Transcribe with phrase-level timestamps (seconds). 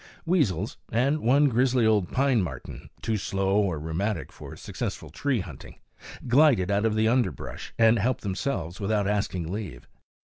[0.25, 5.75] Weasels, and one grizzly old pine marten, too slow or rheumatic for successful tree hunting,
[6.27, 9.87] glided out of the underbrush and helped themselves without asking leave.